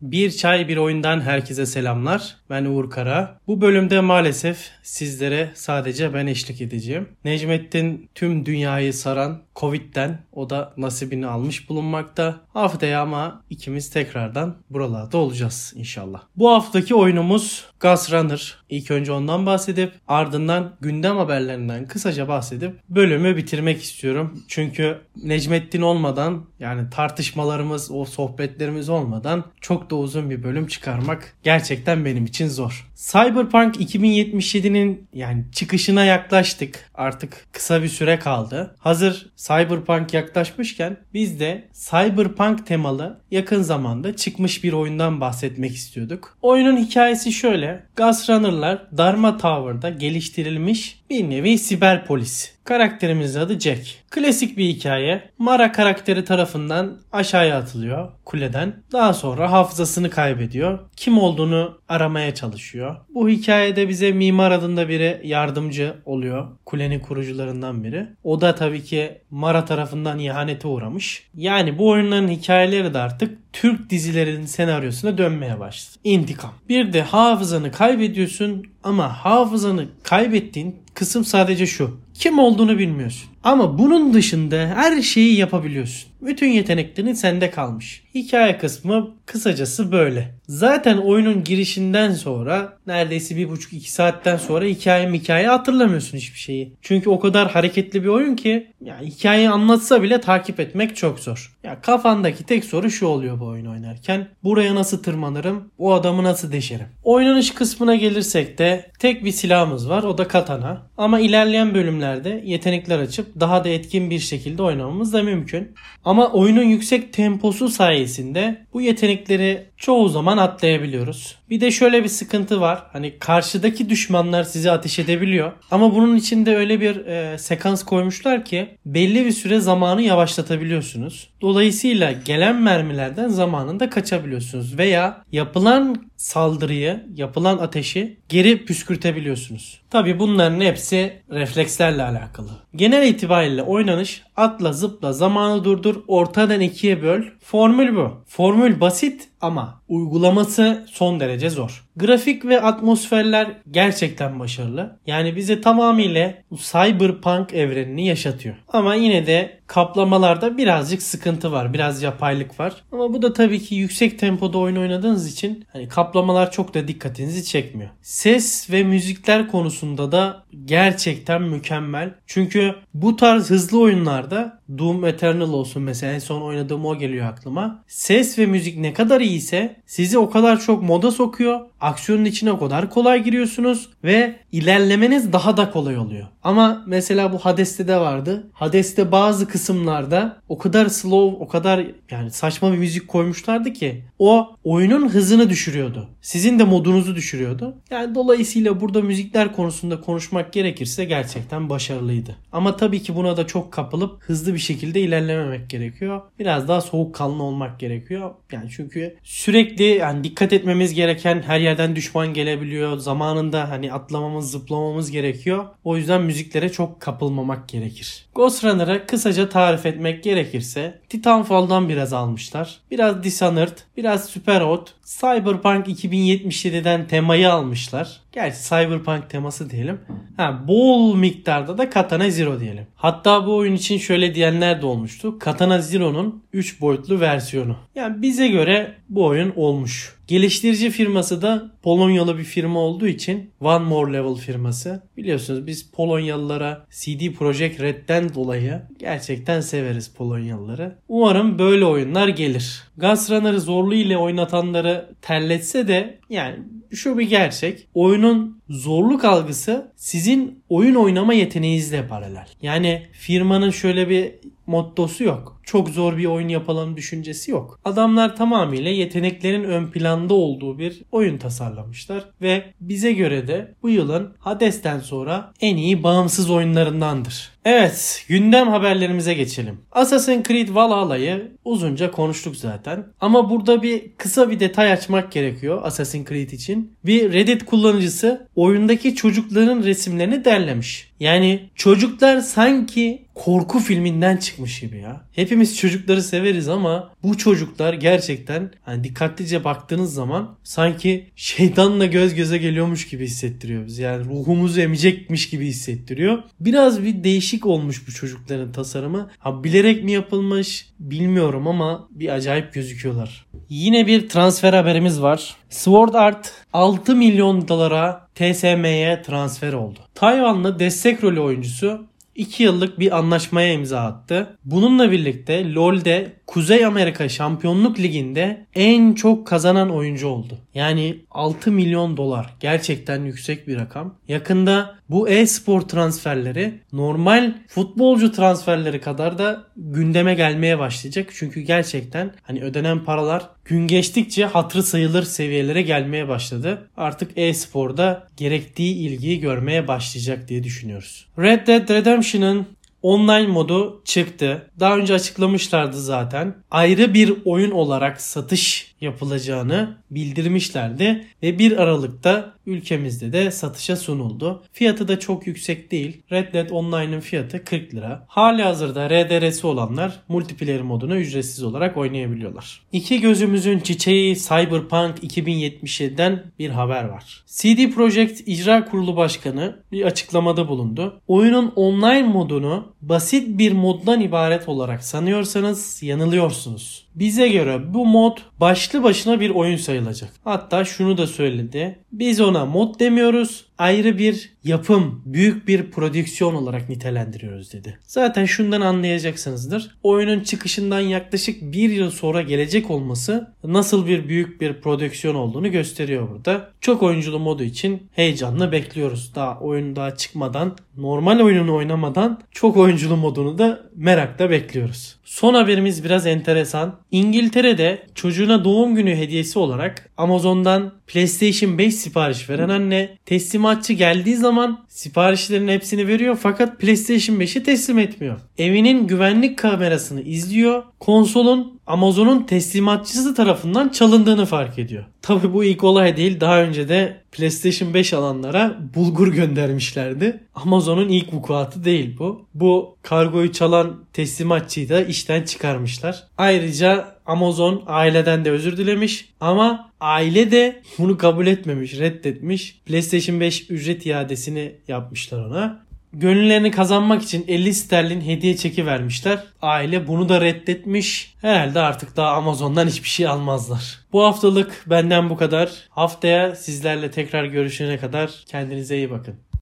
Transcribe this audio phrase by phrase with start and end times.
[0.00, 2.36] Bir Çay Bir Oyundan herkese selamlar.
[2.50, 3.40] Ben Uğur Kara.
[3.46, 7.08] Bu bölümde maalesef sizlere sadece ben eşlik edeceğim.
[7.24, 12.40] Necmettin tüm dünyayı saran Covid'den o da nasibini almış bulunmakta.
[12.52, 16.22] Haftaya ama ikimiz tekrardan buralarda olacağız inşallah.
[16.36, 18.58] Bu haftaki oyunumuz Gas Runner.
[18.68, 24.42] İlk önce ondan bahsedip ardından gündem haberlerinden kısaca bahsedip bölümü bitirmek istiyorum.
[24.48, 32.04] Çünkü Necmettin olmadan yani tartışmalarımız, o sohbetlerimiz olmadan çok da uzun bir bölüm çıkarmak gerçekten
[32.04, 32.90] benim için zor.
[32.96, 36.90] Cyberpunk 2077'nin yani çıkışına yaklaştık.
[36.94, 38.74] Artık kısa bir süre kaldı.
[38.78, 46.38] Hazır Cyberpunk yaklaşmışken biz de Cyberpunk temalı yakın zamanda çıkmış bir oyundan bahsetmek istiyorduk.
[46.42, 47.86] Oyunun hikayesi şöyle.
[47.96, 52.55] Gus Runner'lar Dharma Tower'da geliştirilmiş bir nevi siber polis.
[52.66, 53.94] Karakterimizin adı Jack.
[54.10, 55.30] Klasik bir hikaye.
[55.38, 58.74] Mara karakteri tarafından aşağıya atılıyor kuleden.
[58.92, 60.78] Daha sonra hafızasını kaybediyor.
[60.96, 62.96] Kim olduğunu aramaya çalışıyor.
[63.14, 66.46] Bu hikayede bize Mimar adında biri yardımcı oluyor.
[66.64, 68.06] Kulenin kurucularından biri.
[68.24, 71.28] O da tabii ki Mara tarafından ihanete uğramış.
[71.34, 75.98] Yani bu oyunların hikayeleri de artık Türk dizilerinin senaryosuna dönmeye başladı.
[76.04, 76.52] İntikam.
[76.68, 82.05] Bir de hafızanı kaybediyorsun ama hafızanı kaybettiğin kısım sadece şu.
[82.18, 83.30] Kim olduğunu bilmiyorsun.
[83.46, 86.10] Ama bunun dışında her şeyi yapabiliyorsun.
[86.20, 88.02] Bütün yeteneklerin sende kalmış.
[88.14, 90.34] Hikaye kısmı kısacası böyle.
[90.48, 96.72] Zaten oyunun girişinden sonra neredeyse bir buçuk iki saatten sonra hikaye hikaye hatırlamıyorsun hiçbir şeyi.
[96.82, 101.56] Çünkü o kadar hareketli bir oyun ki yani hikayeyi anlatsa bile takip etmek çok zor.
[101.64, 104.28] Ya kafandaki tek soru şu oluyor bu oyun oynarken.
[104.44, 105.70] Buraya nasıl tırmanırım?
[105.78, 106.86] O adamı nasıl deşerim?
[107.04, 110.82] Oynanış kısmına gelirsek de tek bir silahımız var o da katana.
[110.98, 115.74] Ama ilerleyen bölümlerde yetenekler açıp daha da etkin bir şekilde oynamamız da mümkün.
[116.04, 121.36] Ama oyunun yüksek temposu sayesinde bu yetenekleri çoğu zaman atlayabiliyoruz.
[121.50, 122.82] Bir de şöyle bir sıkıntı var.
[122.92, 125.52] Hani karşıdaki düşmanlar sizi ateş edebiliyor.
[125.70, 131.28] Ama bunun içinde öyle bir e, sekans koymuşlar ki belli bir süre zamanı yavaşlatabiliyorsunuz.
[131.40, 139.80] Dolayısıyla gelen mermilerden zamanında kaçabiliyorsunuz veya yapılan saldırıyı, yapılan ateşi geri püskürtebiliyorsunuz.
[139.90, 142.50] Tabi bunların hepsi reflekslerle alakalı.
[142.76, 147.22] Genel itibariyle oynanış atla zıpla zamanı durdur ortadan ikiye böl.
[147.40, 148.24] Formül bu.
[148.26, 151.85] Formül basit ama uygulaması son derece zor.
[151.96, 154.98] Grafik ve atmosferler gerçekten başarılı.
[155.06, 158.56] Yani bize tamamıyla cyberpunk evrenini yaşatıyor.
[158.68, 161.72] Ama yine de kaplamalarda birazcık sıkıntı var.
[161.72, 162.72] Biraz yapaylık var.
[162.92, 167.44] Ama bu da tabii ki yüksek tempoda oyun oynadığınız için hani kaplamalar çok da dikkatinizi
[167.44, 167.90] çekmiyor.
[168.02, 172.14] Ses ve müzikler konusunda da gerçekten mükemmel.
[172.26, 177.84] Çünkü bu tarz hızlı oyunlarda Doom Eternal olsun mesela en son oynadığım o geliyor aklıma.
[177.88, 181.60] Ses ve müzik ne kadar iyiyse sizi o kadar çok moda sokuyor.
[181.86, 186.26] Aksiyonun içine o kadar kolay giriyorsunuz ve ilerlemeniz daha da kolay oluyor.
[186.42, 188.46] Ama mesela bu Hades'te de vardı.
[188.52, 194.56] Hades'te bazı kısımlarda o kadar slow, o kadar yani saçma bir müzik koymuşlardı ki o
[194.64, 196.08] oyunun hızını düşürüyordu.
[196.20, 197.74] Sizin de modunuzu düşürüyordu.
[197.90, 202.36] Yani dolayısıyla burada müzikler konusunda konuşmak gerekirse gerçekten başarılıydı.
[202.52, 206.22] Ama tabii ki buna da çok kapılıp hızlı bir şekilde ilerlememek gerekiyor.
[206.38, 208.30] Biraz daha soğukkanlı olmak gerekiyor.
[208.52, 212.98] Yani çünkü sürekli yani dikkat etmemiz gereken her yerden düşman gelebiliyor.
[212.98, 215.64] Zamanında hani atlamamız, zıplamamız gerekiyor.
[215.84, 218.26] O yüzden müziklere çok kapılmamak gerekir.
[218.34, 222.80] Ghost Runner'ı kısaca tarif etmek gerekirse Titanfall'dan biraz almışlar.
[222.90, 228.20] Biraz Dishonored, biraz Superhot, Cyberpunk 2077'den temayı almışlar.
[228.32, 230.00] Gerçi Cyberpunk teması diyelim.
[230.36, 232.86] Ha, bol miktarda da Katana Zero diyelim.
[232.94, 235.38] Hatta bu oyun için şöyle diyenler de olmuştu.
[235.38, 237.76] Katana Zero'nun 3 boyutlu versiyonu.
[237.94, 240.16] Yani bize göre bu oyun olmuş.
[240.26, 245.02] Geliştirici firması da Polonyalı bir firma olduğu için One More Level firması.
[245.16, 250.98] Biliyorsunuz biz Polonyalılara CD Projekt Red'den dolayı gerçekten severiz Polonyalıları.
[251.08, 252.82] Umarım böyle oyunlar gelir.
[252.96, 256.56] Gunsrunner'ı zorlu ile oynatanları terletse de yani
[256.92, 257.88] şu bir gerçek.
[257.94, 262.46] Oyunun zorluk algısı sizin oyun oynama yeteneğinizle paralel.
[262.62, 264.34] Yani firmanın şöyle bir
[264.66, 265.60] mottosu yok.
[265.62, 267.80] Çok zor bir oyun yapalım düşüncesi yok.
[267.84, 274.34] Adamlar tamamıyla yeteneklerin ön planda olduğu bir oyun tasarlamışlar ve bize göre de bu yılın
[274.38, 277.56] Hades'ten sonra en iyi bağımsız oyunlarındandır.
[277.64, 279.80] Evet, gündem haberlerimize geçelim.
[279.92, 283.06] Assassin's Creed Valhalla'yı uzunca konuştuk zaten.
[283.20, 286.92] Ama burada bir kısa bir detay açmak gerekiyor Assassin's Creed için.
[287.04, 291.12] Bir Reddit kullanıcısı oyundaki çocukların resimlerini derlemiş.
[291.20, 295.20] Yani çocuklar sanki korku filminden çıkmış gibi ya.
[295.32, 302.58] Hepimiz çocukları severiz ama bu çocuklar gerçekten hani dikkatlice baktığınız zaman sanki şeytanla göz göze
[302.58, 304.02] geliyormuş gibi hissettiriyor bizi.
[304.02, 306.42] Yani ruhumuzu emecekmiş gibi hissettiriyor.
[306.60, 309.30] Biraz bir değişik olmuş bu çocukların tasarımı.
[309.38, 313.46] Ha bilerek mi yapılmış bilmiyorum ama bir acayip gözüküyorlar.
[313.68, 315.56] Yine bir transfer haberimiz var.
[315.70, 319.98] Sword Art 6 milyon dolara TSM'ye transfer oldu.
[320.14, 322.06] Tayvanlı destek rolü oyuncusu
[322.36, 324.58] 2 yıllık bir anlaşmaya imza attı.
[324.64, 330.58] Bununla birlikte LoL'de Kuzey Amerika Şampiyonluk Ligi'nde en çok kazanan oyuncu oldu.
[330.74, 332.54] Yani 6 milyon dolar.
[332.60, 334.14] Gerçekten yüksek bir rakam.
[334.28, 341.28] Yakında bu e-spor transferleri normal futbolcu transferleri kadar da gündeme gelmeye başlayacak.
[341.32, 346.90] Çünkü gerçekten hani ödenen paralar gün geçtikçe hatırı sayılır seviyelere gelmeye başladı.
[346.96, 351.26] Artık e-sporda gerektiği ilgiyi görmeye başlayacak diye düşünüyoruz.
[351.38, 352.66] Red Dead Redemption'ın
[353.02, 354.70] online modu çıktı.
[354.80, 356.54] Daha önce açıklamışlardı zaten.
[356.70, 364.62] Ayrı bir oyun olarak satış yapılacağını bildirmişlerdi ve 1 Aralık'ta ülkemizde de satışa sunuldu.
[364.72, 366.22] Fiyatı da çok yüksek değil.
[366.32, 368.24] Red Dead Online'ın fiyatı 40 lira.
[368.28, 372.82] Hali hazırda RDR'si olanlar multiplayer modunu ücretsiz olarak oynayabiliyorlar.
[372.92, 377.44] İki gözümüzün çiçeği Cyberpunk 2077'den bir haber var.
[377.46, 381.20] CD Projekt İcra Kurulu Başkanı bir açıklamada bulundu.
[381.28, 387.06] Oyunun online modunu basit bir moddan ibaret olarak sanıyorsanız yanılıyorsunuz.
[387.14, 388.36] Bize göre bu mod
[388.86, 390.30] başlı başına bir oyun sayılacak.
[390.44, 391.98] Hatta şunu da söyledi.
[392.12, 393.64] Biz ona mod demiyoruz.
[393.78, 397.98] Ayrı bir yapım, büyük bir prodüksiyon olarak nitelendiriyoruz dedi.
[398.02, 399.96] Zaten şundan anlayacaksınızdır.
[400.02, 406.30] Oyunun çıkışından yaklaşık bir yıl sonra gelecek olması nasıl bir büyük bir prodüksiyon olduğunu gösteriyor
[406.30, 406.70] burada.
[406.80, 409.32] Çok oyunculu modu için heyecanla bekliyoruz.
[409.34, 415.16] Daha oyun daha çıkmadan, normal oyununu oynamadan çok oyunculu modunu da merakla bekliyoruz.
[415.24, 416.96] Son haberimiz biraz enteresan.
[417.10, 424.84] İngiltere'de çocuğuna doğum günü hediyesi olarak Amazon'dan PlayStation 5 sipariş veren anne teslimatçı geldiği zaman
[424.88, 428.36] siparişlerin hepsini veriyor fakat PlayStation 5'i teslim etmiyor.
[428.58, 430.82] Evinin güvenlik kamerasını izliyor.
[431.00, 435.04] Konsolun Amazon'un teslimatçısı tarafından çalındığını fark ediyor.
[435.22, 436.40] Tabi bu ilk olay değil.
[436.40, 440.40] Daha önce de PlayStation 5 alanlara bulgur göndermişlerdi.
[440.54, 442.46] Amazon'un ilk vukuatı değil bu.
[442.54, 446.24] Bu kargoyu çalan teslimatçıyı da işten çıkarmışlar.
[446.38, 452.80] Ayrıca Amazon aileden de özür dilemiş ama aile de bunu kabul etmemiş, reddetmiş.
[452.86, 455.86] PlayStation 5 ücret iadesini yapmışlar ona.
[456.12, 459.44] Gönüllerini kazanmak için 50 sterlin hediye çeki vermişler.
[459.62, 461.34] Aile bunu da reddetmiş.
[461.40, 464.00] Herhalde artık daha Amazon'dan hiçbir şey almazlar.
[464.12, 465.70] Bu haftalık benden bu kadar.
[465.90, 469.34] Haftaya sizlerle tekrar görüşene kadar kendinize iyi bakın.